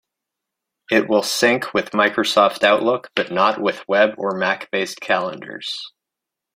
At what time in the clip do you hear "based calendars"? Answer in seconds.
4.71-5.93